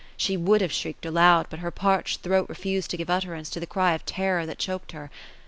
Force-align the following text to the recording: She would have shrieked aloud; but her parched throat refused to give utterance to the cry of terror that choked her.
She 0.17 0.35
would 0.35 0.61
have 0.61 0.71
shrieked 0.73 1.05
aloud; 1.05 1.45
but 1.51 1.59
her 1.59 1.69
parched 1.69 2.21
throat 2.21 2.49
refused 2.49 2.89
to 2.89 2.97
give 2.97 3.11
utterance 3.11 3.51
to 3.51 3.59
the 3.59 3.67
cry 3.67 3.93
of 3.93 4.03
terror 4.03 4.47
that 4.47 4.57
choked 4.57 4.93
her. 4.93 5.11